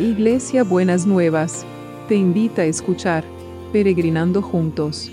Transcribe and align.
Iglesia 0.00 0.64
Buenas 0.64 1.04
Nuevas, 1.04 1.66
te 2.08 2.14
invita 2.14 2.62
a 2.62 2.64
escuchar 2.64 3.22
Peregrinando 3.70 4.40
Juntos. 4.40 5.10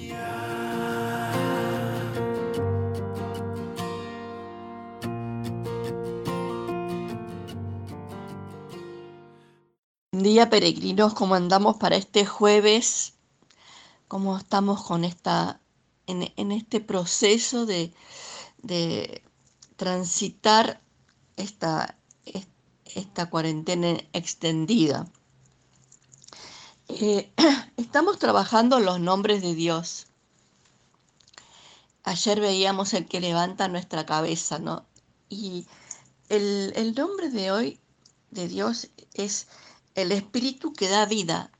Buen 10.13 10.23
día 10.23 10.50
peregrinos, 10.50 11.13
¿cómo 11.13 11.35
andamos 11.35 11.76
para 11.76 11.98
este 11.98 12.26
jueves? 12.26 13.16
¿Cómo 14.08 14.38
estamos 14.38 14.85
con 14.85 15.04
esta, 15.04 15.59
en, 16.05 16.52
este 16.54 16.80
proceso 16.80 17.66
de, 17.66 17.91
de 18.59 19.22
transitar 19.76 20.80
esta, 21.35 21.98
esta 22.23 22.56
cuarentena 23.30 23.98
extendida. 24.14 25.08
Eh, 26.88 27.32
estamos 27.78 28.20
trabajando 28.20 28.80
los 28.80 29.00
nombres 29.00 29.41
de 29.41 29.55
Dios. 29.55 30.08
Ayer 32.04 32.40
veíamos 32.40 32.94
el 32.94 33.05
que 33.08 33.20
levanta 33.20 33.68
nuestra 33.68 34.05
cabeza, 34.05 34.59
¿no? 34.59 34.86
Y 35.30 35.66
el, 36.30 36.73
el 36.76 36.95
nombre 36.95 37.30
de 37.30 37.52
hoy 37.52 37.80
de 38.31 38.48
Dios 38.48 38.90
es 39.14 39.48
el 39.95 40.12
Espíritu 40.12 40.73
que 40.73 40.88
da 40.88 41.06
vida. 41.06 41.52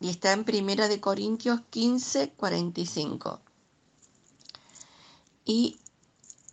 Y 0.00 0.08
está 0.08 0.32
en 0.32 0.44
Primera 0.44 0.88
de 0.88 1.00
Corintios 1.00 1.60
15, 1.68 2.30
45. 2.30 3.40
Y 5.44 5.78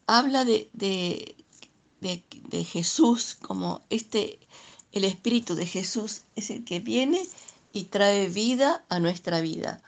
habla 0.07 0.43
de, 0.45 1.35
de, 2.01 2.63
Jesús, 2.63 3.37
como 3.41 3.81
este, 3.89 4.39
el 4.91 5.03
Espíritu 5.03 5.55
de 5.55 5.65
Jesús 5.65 6.21
es 6.35 6.49
el 6.49 6.63
que 6.63 6.79
viene 6.79 7.27
y 7.73 7.85
trae 7.85 8.27
vida 8.27 8.83
a 8.89 8.99
nuestra 8.99 9.41
vida. 9.41 9.81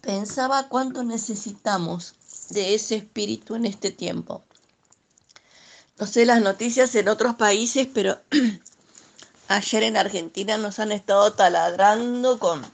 Pensaba 0.00 0.68
cuánto 0.68 1.04
necesitamos 1.04 2.14
de 2.50 2.74
ese 2.74 2.96
espíritu 2.96 3.54
en 3.54 3.66
este 3.66 3.90
tiempo. 3.90 4.42
No 5.98 6.06
sé 6.06 6.24
las 6.24 6.40
noticias 6.40 6.94
en 6.94 7.08
otros 7.08 7.34
países, 7.34 7.86
pero 7.92 8.18
ayer 9.48 9.82
en 9.82 9.96
Argentina 9.98 10.56
nos 10.56 10.78
han 10.78 10.92
estado 10.92 11.34
taladrando 11.34 12.38
con 12.38 12.64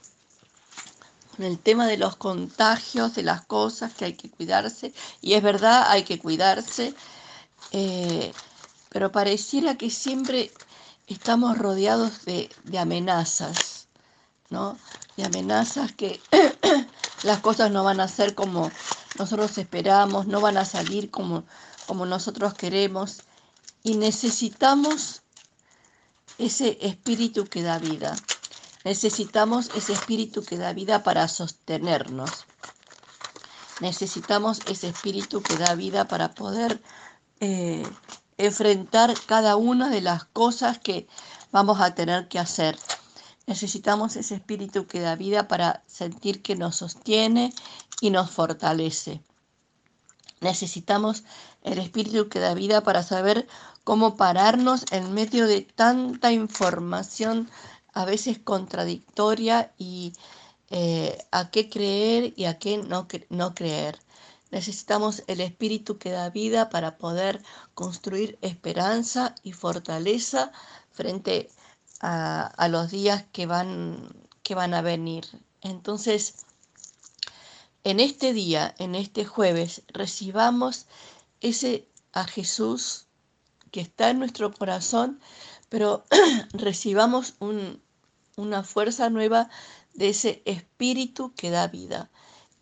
el 1.45 1.59
tema 1.59 1.87
de 1.87 1.97
los 1.97 2.17
contagios, 2.17 3.15
de 3.15 3.23
las 3.23 3.45
cosas 3.45 3.93
que 3.95 4.07
hay 4.07 4.13
que 4.15 4.31
cuidarse, 4.31 4.93
y 5.21 5.35
es 5.35 5.43
verdad, 5.43 5.87
hay 5.89 6.05
que 6.05 6.19
cuidarse, 6.19 6.95
eh, 7.73 8.33
pero 8.89 9.13
pareciera 9.13 9.77
que 9.77 9.91
siempre 9.91 10.53
estamos 11.07 11.59
rodeados 11.59 12.25
de, 12.25 12.51
amenazas, 12.79 13.89
¿no? 14.51 14.79
De 15.17 15.25
amenazas 15.25 15.93
que 15.93 16.21
las 17.23 17.41
cosas 17.41 17.71
no 17.71 17.85
van 17.85 18.01
a 18.01 18.09
ser 18.09 18.35
como 18.35 18.71
nosotros 19.19 19.59
esperamos, 19.59 20.27
no 20.27 20.41
van 20.41 20.57
a 20.57 20.65
salir 20.65 21.11
como, 21.11 21.45
como 21.87 22.07
nosotros 22.07 22.55
queremos, 22.55 23.23
y 23.83 23.95
necesitamos 23.97 25.23
ese 26.39 26.79
espíritu 26.81 27.47
que 27.47 27.63
da 27.63 27.79
vida. 27.79 28.17
Necesitamos 28.87 29.69
ese 29.75 29.95
espíritu 29.95 30.45
que 30.45 30.57
da 30.57 30.73
vida 30.73 31.03
para 31.03 31.27
sostenernos. 31.27 32.47
Necesitamos 33.81 34.61
ese 34.71 34.87
espíritu 34.87 35.43
que 35.43 35.57
da 35.57 35.75
vida 35.75 36.07
para 36.07 36.35
poder 36.35 36.81
eh, 37.41 37.83
enfrentar 38.39 39.13
cada 39.27 39.57
una 39.57 39.91
de 39.91 40.03
las 40.03 40.27
cosas 40.27 40.79
que 40.79 41.09
vamos 41.51 41.81
a 41.81 41.97
tener 41.97 42.29
que 42.29 42.39
hacer. 42.39 42.79
Necesitamos 43.49 44.15
ese 44.15 44.37
espíritu 44.37 44.87
que 44.87 45.01
da 45.01 45.17
vida 45.17 45.49
para 45.49 45.83
sentir 45.89 46.41
que 46.41 46.55
nos 46.55 46.77
sostiene 46.77 47.53
y 48.01 48.11
nos 48.11 48.31
fortalece. 48.31 49.21
Necesitamos 50.41 51.25
el 51.65 51.81
espíritu 51.81 52.29
que 52.29 52.39
da 52.39 52.55
vida 52.55 52.85
para 52.85 53.03
saber 53.03 53.49
cómo 53.83 54.17
pararnos 54.17 54.85
en 54.93 55.13
medio 55.13 55.49
de 55.49 55.63
tanta 55.63 56.31
información 56.31 57.51
a 57.97 58.05
veces 58.05 58.39
contradictoria 58.39 59.73
y 59.79 60.13
eh, 60.69 61.17
a 61.31 61.51
qué 61.51 61.71
creer 61.71 62.35
y 62.37 62.45
a 62.45 62.59
qué 62.59 62.77
no, 62.77 63.09
no 63.31 63.55
creer. 63.55 63.99
Necesitamos 64.51 65.23
el 65.29 65.41
espíritu 65.41 65.97
que 65.97 66.11
da 66.11 66.29
vida 66.29 66.69
para 66.69 66.99
poder 66.99 67.43
construir 67.73 68.39
esperanza 68.43 69.35
y 69.43 69.53
fortaleza 69.53 70.53
frente 70.91 71.49
a, 72.01 72.69
los 72.69 72.91
días 72.91 73.25
que 73.33 73.47
van, 73.47 74.15
que 74.43 74.55
van 74.55 74.75
a 74.75 74.83
venir. 74.83 75.25
Entonces, 75.63 76.45
en 77.83 77.99
este 77.99 78.35
día, 78.35 78.75
en 78.79 78.95
este 78.95 79.25
jueves, 79.25 79.85
recibamos 79.89 80.85
ese 81.41 81.89
a 82.13 82.25
Jesús 82.25 83.07
que 83.71 83.81
está 83.81 84.11
en 84.11 84.19
nuestro 84.19 84.53
corazón, 84.53 85.19
pero 85.71 86.05
recibamos 86.53 87.37
un, 87.41 87.81
una 88.39 88.63
fuerza 88.63 89.09
nueva 89.09 89.49
de 89.95 90.11
ese 90.11 90.43
espíritu 90.45 91.33
que 91.35 91.49
da 91.49 91.69
vida. 91.69 92.11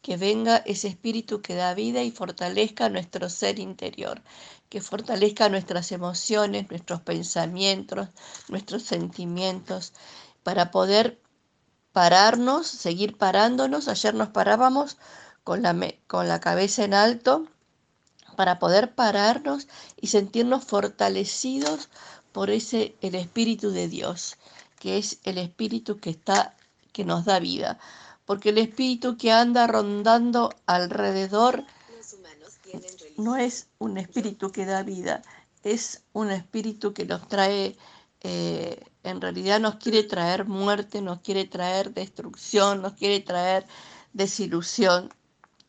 Que 0.02 0.16
venga 0.16 0.58
ese 0.58 0.86
espíritu 0.86 1.42
que 1.42 1.56
da 1.56 1.74
vida 1.74 2.04
y 2.04 2.12
fortalezca 2.12 2.88
nuestro 2.88 3.28
ser 3.28 3.58
interior, 3.58 4.22
que 4.68 4.80
fortalezca 4.80 5.48
nuestras 5.48 5.90
emociones, 5.90 6.70
nuestros 6.70 7.00
pensamientos, 7.00 8.08
nuestros 8.48 8.84
sentimientos, 8.84 9.94
para 10.44 10.70
poder 10.70 11.20
pararnos, 11.92 12.68
seguir 12.68 13.16
parándonos. 13.16 13.88
Ayer 13.88 14.14
nos 14.14 14.28
parábamos 14.28 14.96
con 15.42 15.62
la, 15.62 15.74
con 16.06 16.28
la 16.28 16.38
cabeza 16.38 16.84
en 16.84 16.94
alto 16.94 17.48
para 18.36 18.60
poder 18.60 18.94
pararnos 18.94 19.66
y 20.00 20.06
sentirnos 20.06 20.64
fortalecidos 20.64 21.88
por 22.30 22.50
ese 22.50 22.94
el 23.00 23.16
espíritu 23.16 23.70
de 23.70 23.88
Dios 23.88 24.36
que 24.84 24.99
es 24.99 25.19
el 25.25 25.39
espíritu 25.39 25.97
que 25.97 26.11
está 26.11 26.55
que 26.93 27.06
nos 27.06 27.25
da 27.25 27.39
vida, 27.39 27.78
porque 28.27 28.50
el 28.50 28.59
espíritu 28.59 29.17
que 29.17 29.33
anda 29.33 29.67
rondando 29.67 30.50
alrededor 30.67 31.65
no 33.17 33.37
es 33.37 33.69
un 33.78 33.97
espíritu 33.97 34.53
que 34.53 34.67
da 34.67 34.83
vida, 34.83 35.22
es 35.62 36.03
un 36.12 36.31
espíritu 36.31 36.93
que 36.93 37.06
nos 37.06 37.27
trae, 37.28 37.78
eh, 38.21 38.78
en 39.05 39.22
realidad 39.22 39.59
nos 39.59 39.77
quiere 39.77 40.03
traer 40.03 40.45
muerte, 40.45 41.01
nos 41.01 41.21
quiere 41.21 41.47
traer 41.47 41.95
destrucción, 41.95 42.83
nos 42.83 42.93
quiere 42.93 43.21
traer 43.21 43.66
desilusión. 44.12 45.09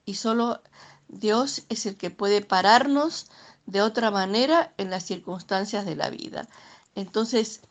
Y 0.04 0.16
solo 0.16 0.62
Dios 1.08 1.64
es 1.70 1.86
el 1.86 1.96
que 1.96 2.12
puede 2.12 2.42
pararnos 2.42 3.28
de 3.66 3.82
otra 3.82 4.12
manera 4.12 4.74
en 4.76 4.90
las 4.90 5.06
circunstancias 5.06 5.86
de 5.86 5.96
la 5.96 6.10
vida. 6.10 6.50
Entonces, 6.96 7.62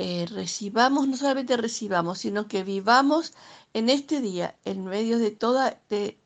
eh, 0.00 0.26
recibamos, 0.30 1.08
no 1.08 1.16
solamente 1.16 1.56
recibamos, 1.56 2.20
sino 2.20 2.46
que 2.46 2.62
vivamos 2.62 3.32
en 3.74 3.90
este 3.90 4.20
día, 4.20 4.56
en 4.64 4.84
medio 4.84 5.18
de 5.18 5.32
toda, 5.32 5.80
de, 5.88 6.16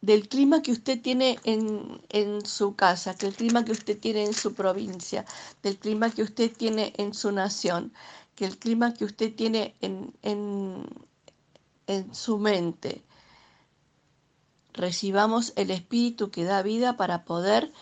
del 0.00 0.28
clima 0.28 0.62
que 0.62 0.72
usted 0.72 1.02
tiene 1.02 1.38
en, 1.44 2.00
en, 2.08 2.46
su 2.46 2.74
casa, 2.74 3.14
que 3.14 3.26
el 3.26 3.34
clima 3.34 3.66
que 3.66 3.72
usted 3.72 3.98
tiene 4.00 4.24
en 4.24 4.32
su 4.32 4.54
provincia, 4.54 5.26
del 5.62 5.78
clima 5.78 6.10
que 6.10 6.22
usted 6.22 6.50
tiene 6.56 6.94
en 6.96 7.12
su 7.12 7.32
nación, 7.32 7.92
que 8.34 8.46
el 8.46 8.58
clima 8.58 8.94
que 8.94 9.04
usted 9.04 9.34
tiene 9.34 9.74
en, 9.82 10.14
en, 10.22 10.86
en 11.86 12.14
su 12.14 12.38
mente. 12.38 13.02
Recibamos 14.72 15.52
el 15.56 15.70
espíritu 15.70 16.30
que 16.30 16.44
da 16.44 16.62
vida 16.62 16.96
para 16.96 17.26
poder 17.26 17.72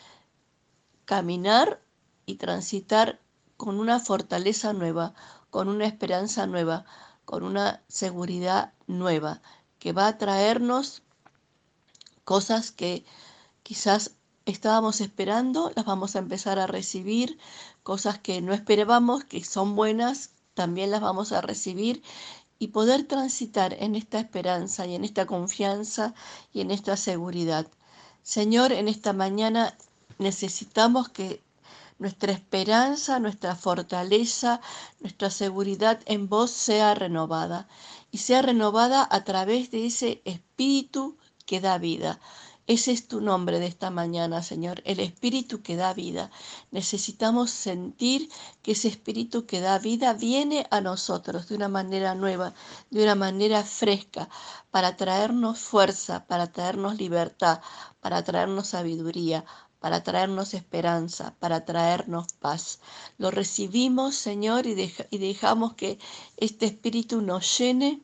caminar 1.05 1.81
y 2.27 2.35
transitar 2.35 3.21
con 3.63 3.79
una 3.79 4.01
fortaleza 4.01 4.73
nueva, 4.73 5.15
con 5.51 5.69
una 5.69 5.87
esperanza 5.87 6.49
nueva, 6.49 6.85
con 7.25 7.45
una 7.45 7.81
seguridad 7.87 8.73
nueva, 8.89 9.41
que 9.79 9.93
va 9.93 10.09
a 10.09 10.19
traernos 10.19 11.05
cosas 12.25 12.73
que 12.73 13.05
quizás 13.63 14.17
estábamos 14.47 15.01
esperando, 15.01 15.71
las 15.77 15.85
vamos 15.85 16.17
a 16.17 16.19
empezar 16.19 16.59
a 16.59 16.67
recibir, 16.67 17.39
cosas 17.85 18.19
que 18.19 18.43
no 18.43 18.53
esperábamos, 18.53 19.23
que 19.23 19.45
son 19.45 19.77
buenas, 19.77 20.31
también 20.55 20.91
las 20.91 21.01
vamos 21.01 21.31
a 21.31 21.41
recibir 21.41 22.03
y 22.59 22.69
poder 22.69 23.05
transitar 23.05 23.75
en 23.75 23.95
esta 23.95 24.19
esperanza 24.19 24.87
y 24.87 24.97
en 24.97 25.05
esta 25.05 25.25
confianza 25.27 26.15
y 26.53 26.63
en 26.63 26.73
esta 26.73 26.97
seguridad. 26.97 27.69
Señor, 28.25 28.73
en 28.73 28.89
esta 28.89 29.13
mañana 29.13 29.77
necesitamos 30.19 31.09
que 31.11 31.41
nuestra 32.03 32.33
esperanza, 32.33 33.19
nuestra 33.21 33.55
fortaleza, 33.57 34.61
nuestra 35.01 35.31
seguridad 35.31 36.01
en 36.07 36.29
vos 36.29 36.51
sea 36.51 36.95
renovada 36.95 37.69
y 38.11 38.19
sea 38.19 38.43
renovada 38.43 39.09
a 39.11 39.25
través 39.25 39.71
de 39.71 39.87
ese 39.87 40.21
espíritu 40.25 41.17
que 41.47 41.61
da 41.61 41.79
vida, 41.79 42.21
Ese 42.67 42.93
es 42.93 43.09
tu 43.09 43.21
nombre 43.21 43.59
de 43.59 43.67
esta 43.67 43.91
mañana, 43.91 44.43
Señor, 44.43 44.83
el 44.85 45.01
Espíritu 45.01 45.63
que 45.63 45.75
da 45.77 45.93
vida. 45.95 46.31
Necesitamos 46.71 47.51
sentir 47.51 48.31
que 48.63 48.73
ese 48.73 48.89
Espíritu 48.89 49.47
que 49.47 49.61
da 49.61 49.79
vida 49.79 50.13
viene 50.15 50.67
a 50.71 50.81
nosotros 50.81 51.49
de 51.49 51.57
una 51.57 51.69
manera 51.69 52.15
nueva, 52.15 52.55
de 52.91 53.03
una 53.03 53.17
manera 53.17 53.65
fresca, 53.65 54.29
para 54.71 54.97
traernos 54.97 55.59
fuerza, 55.59 56.25
para 56.27 56.53
traernos 56.53 56.97
libertad, 56.97 57.61
para 58.01 58.23
traernos 58.23 58.69
sabiduría, 58.69 59.45
para 59.83 60.05
traernos 60.05 60.55
esperanza, 60.55 61.35
para 61.41 61.65
traernos 61.65 62.35
paz. 62.35 62.79
Lo 63.19 63.33
recibimos, 63.33 64.15
Señor, 64.15 64.65
y, 64.65 64.75
dejamos 65.19 65.75
que 65.75 65.99
este 66.37 66.67
Espíritu 66.67 67.21
nos 67.21 67.59
llene 67.59 68.01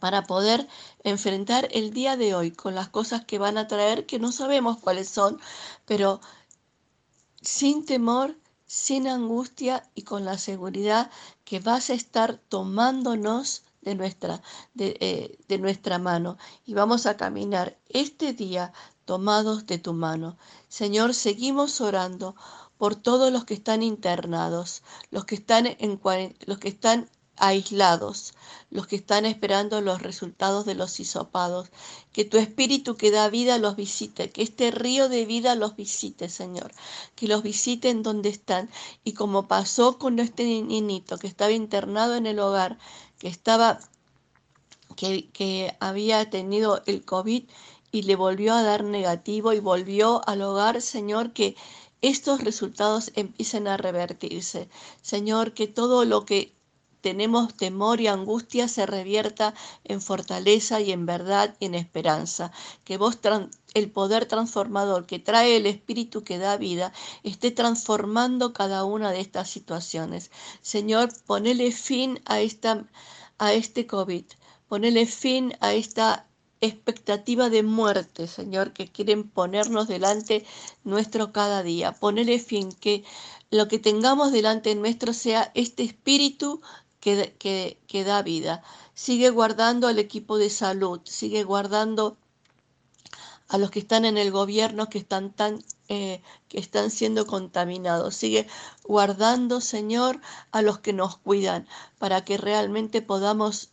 para 0.00 0.24
poder 0.24 0.66
enfrentar 1.04 1.68
el 1.70 1.92
día 1.92 2.16
de 2.16 2.34
hoy 2.34 2.50
con 2.50 2.74
las 2.74 2.88
cosas 2.88 3.24
que 3.24 3.38
van 3.38 3.56
a 3.56 3.68
traer, 3.68 4.04
que 4.04 4.18
no 4.18 4.32
sabemos 4.32 4.78
cuáles 4.78 5.08
son, 5.08 5.40
pero 5.86 6.20
sin 7.40 7.86
temor, 7.86 8.36
sin 8.66 9.06
angustia 9.06 9.88
y 9.94 10.02
con 10.02 10.24
la 10.24 10.38
seguridad 10.38 11.08
que 11.44 11.60
vas 11.60 11.88
a 11.88 11.94
estar 11.94 12.36
tomándonos 12.48 13.62
de 13.82 13.94
nuestra, 13.94 14.42
de, 14.74 14.96
eh, 14.98 15.38
de 15.46 15.58
nuestra 15.58 16.00
mano 16.00 16.36
y 16.66 16.74
vamos 16.74 17.06
a 17.06 17.16
caminar 17.16 17.78
este 17.88 18.32
día 18.32 18.72
tomados 19.08 19.64
de 19.64 19.78
tu 19.78 19.94
mano. 19.94 20.36
Señor, 20.68 21.14
seguimos 21.14 21.80
orando 21.80 22.36
por 22.76 22.94
todos 22.94 23.32
los 23.32 23.46
que 23.46 23.54
están 23.54 23.82
internados, 23.82 24.82
los 25.10 25.24
que 25.24 25.34
están, 25.34 25.66
en, 25.66 25.98
los 26.44 26.58
que 26.58 26.68
están 26.68 27.08
aislados, 27.36 28.34
los 28.68 28.86
que 28.86 28.96
están 28.96 29.24
esperando 29.24 29.80
los 29.80 30.02
resultados 30.02 30.66
de 30.66 30.74
los 30.74 31.00
hisopados. 31.00 31.70
Que 32.12 32.26
tu 32.26 32.36
espíritu 32.36 32.98
que 32.98 33.10
da 33.10 33.30
vida 33.30 33.56
los 33.56 33.76
visite, 33.76 34.28
que 34.30 34.42
este 34.42 34.70
río 34.70 35.08
de 35.08 35.24
vida 35.24 35.54
los 35.54 35.74
visite, 35.74 36.28
Señor. 36.28 36.70
Que 37.16 37.28
los 37.28 37.42
visite 37.42 37.88
en 37.88 38.02
donde 38.02 38.28
están. 38.28 38.68
Y 39.04 39.14
como 39.14 39.48
pasó 39.48 39.96
con 39.96 40.18
este 40.18 40.44
niñito 40.44 41.16
que 41.16 41.28
estaba 41.28 41.52
internado 41.52 42.14
en 42.14 42.26
el 42.26 42.40
hogar, 42.40 42.78
que 43.18 43.28
estaba, 43.28 43.80
que, 44.96 45.30
que 45.30 45.74
había 45.80 46.28
tenido 46.28 46.82
el 46.84 47.06
COVID 47.06 47.44
y 47.90 48.02
le 48.02 48.16
volvió 48.16 48.54
a 48.54 48.62
dar 48.62 48.84
negativo 48.84 49.52
y 49.52 49.60
volvió 49.60 50.26
al 50.28 50.42
hogar, 50.42 50.82
Señor, 50.82 51.32
que 51.32 51.56
estos 52.02 52.42
resultados 52.44 53.10
empiecen 53.14 53.66
a 53.66 53.76
revertirse. 53.76 54.68
Señor, 55.02 55.52
que 55.52 55.66
todo 55.66 56.04
lo 56.04 56.24
que 56.24 56.54
tenemos 57.00 57.54
temor 57.54 58.00
y 58.00 58.06
angustia 58.08 58.68
se 58.68 58.86
revierta 58.86 59.54
en 59.84 60.00
fortaleza 60.00 60.80
y 60.80 60.92
en 60.92 61.06
verdad 61.06 61.56
y 61.60 61.66
en 61.66 61.74
esperanza. 61.74 62.52
Que 62.84 62.98
vos, 62.98 63.18
el 63.74 63.90
poder 63.90 64.26
transformador 64.26 65.06
que 65.06 65.18
trae 65.18 65.56
el 65.56 65.66
Espíritu 65.66 66.24
que 66.24 66.38
da 66.38 66.56
vida, 66.56 66.92
esté 67.22 67.50
transformando 67.50 68.52
cada 68.52 68.84
una 68.84 69.10
de 69.10 69.20
estas 69.20 69.50
situaciones. 69.50 70.30
Señor, 70.60 71.10
ponele 71.26 71.72
fin 71.72 72.20
a, 72.26 72.40
esta, 72.40 72.84
a 73.38 73.52
este 73.52 73.86
COVID. 73.86 74.24
Ponele 74.68 75.06
fin 75.06 75.54
a 75.60 75.72
esta 75.72 76.27
expectativa 76.60 77.50
de 77.50 77.62
muerte, 77.62 78.26
Señor, 78.26 78.72
que 78.72 78.88
quieren 78.88 79.28
ponernos 79.28 79.88
delante 79.88 80.44
nuestro 80.84 81.32
cada 81.32 81.62
día. 81.62 81.92
Ponerle 81.92 82.38
fin, 82.38 82.72
que 82.72 83.04
lo 83.50 83.68
que 83.68 83.78
tengamos 83.78 84.32
delante 84.32 84.74
nuestro 84.74 85.12
sea 85.12 85.50
este 85.54 85.82
espíritu 85.82 86.60
que, 87.00 87.76
que, 87.86 88.04
da 88.04 88.22
vida. 88.22 88.62
Sigue 88.94 89.30
guardando 89.30 89.86
al 89.88 89.98
equipo 89.98 90.38
de 90.38 90.50
salud, 90.50 91.00
sigue 91.04 91.44
guardando 91.44 92.16
a 93.48 93.56
los 93.56 93.70
que 93.70 93.78
están 93.78 94.04
en 94.04 94.18
el 94.18 94.30
gobierno 94.30 94.90
que 94.90 94.98
están 94.98 95.32
tan 95.32 95.64
eh, 95.88 96.20
que 96.48 96.58
están 96.58 96.90
siendo 96.90 97.26
contaminados. 97.26 98.14
Sigue 98.14 98.46
guardando, 98.84 99.60
Señor, 99.60 100.20
a 100.50 100.60
los 100.60 100.80
que 100.80 100.92
nos 100.92 101.16
cuidan, 101.16 101.66
para 101.98 102.24
que 102.24 102.36
realmente 102.36 103.00
podamos 103.00 103.70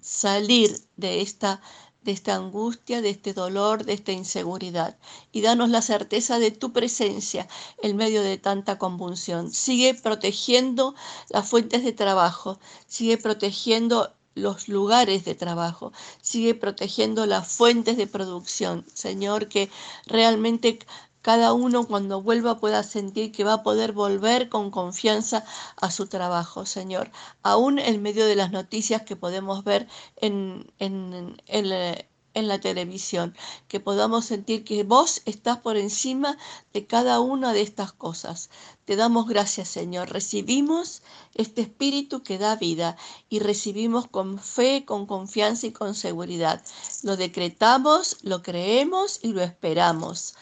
salir 0.00 0.78
de 0.96 1.22
esta 1.22 1.62
de 2.04 2.12
esta 2.12 2.34
angustia, 2.34 3.00
de 3.00 3.10
este 3.10 3.32
dolor, 3.32 3.84
de 3.84 3.94
esta 3.94 4.12
inseguridad. 4.12 4.96
Y 5.32 5.40
danos 5.40 5.70
la 5.70 5.82
certeza 5.82 6.38
de 6.38 6.50
tu 6.50 6.72
presencia 6.72 7.48
en 7.82 7.96
medio 7.96 8.22
de 8.22 8.38
tanta 8.38 8.78
convulsión. 8.78 9.50
Sigue 9.52 9.94
protegiendo 9.94 10.94
las 11.30 11.48
fuentes 11.48 11.82
de 11.82 11.92
trabajo, 11.92 12.58
sigue 12.86 13.18
protegiendo 13.18 14.14
los 14.34 14.68
lugares 14.68 15.24
de 15.24 15.34
trabajo, 15.34 15.92
sigue 16.20 16.54
protegiendo 16.54 17.26
las 17.26 17.48
fuentes 17.48 17.96
de 17.96 18.06
producción. 18.06 18.84
Señor, 18.92 19.48
que 19.48 19.70
realmente 20.06 20.78
cada 21.24 21.54
uno 21.54 21.86
cuando 21.86 22.20
vuelva 22.20 22.58
pueda 22.58 22.82
sentir 22.82 23.32
que 23.32 23.44
va 23.44 23.54
a 23.54 23.62
poder 23.62 23.92
volver 23.92 24.50
con 24.50 24.70
confianza 24.70 25.42
a 25.80 25.90
su 25.90 26.06
trabajo, 26.06 26.66
Señor. 26.66 27.10
Aún 27.42 27.78
en 27.78 28.02
medio 28.02 28.26
de 28.26 28.36
las 28.36 28.52
noticias 28.52 29.00
que 29.02 29.16
podemos 29.16 29.64
ver 29.64 29.88
en, 30.16 30.70
en, 30.78 31.40
en, 31.46 32.48
la 32.48 32.60
televisión, 32.60 33.34
que 33.68 33.80
podamos 33.80 34.26
sentir 34.26 34.64
que 34.64 34.84
vos 34.84 35.22
estás 35.24 35.56
por 35.60 35.78
encima 35.78 36.36
de 36.74 36.86
cada 36.86 37.20
una 37.20 37.54
de 37.54 37.62
estas 37.62 37.92
cosas. 37.92 38.50
Te 38.84 38.94
damos 38.94 39.26
gracias, 39.26 39.68
Señor. 39.68 40.10
Recibimos 40.10 41.00
este 41.34 41.62
espíritu 41.62 42.22
que 42.22 42.36
da 42.36 42.56
vida 42.56 42.98
y 43.30 43.38
recibimos 43.38 44.08
con 44.08 44.38
fe, 44.38 44.84
con 44.84 45.06
confianza 45.06 45.68
y 45.68 45.72
con 45.72 45.94
seguridad. 45.94 46.62
Lo 47.02 47.16
decretamos, 47.16 48.18
lo 48.20 48.42
creemos 48.42 49.20
y 49.22 49.28
lo 49.28 49.42
esperamos. 49.42 50.34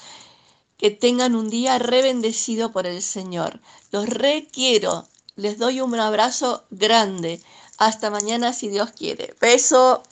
Que 0.83 0.91
tengan 0.91 1.37
un 1.37 1.49
día 1.49 1.79
re 1.79 2.03
bendecido 2.03 2.73
por 2.73 2.89
el 2.89 3.03
Señor. 3.03 3.61
Los 3.93 4.09
requiero. 4.09 5.07
Les 5.37 5.57
doy 5.57 5.81
un 5.81 5.95
abrazo 5.95 6.65
grande. 6.71 7.41
Hasta 7.79 8.11
mañana 8.11 8.53
si 8.53 8.67
Dios 8.67 8.91
quiere. 8.91 9.33
Beso. 9.41 10.03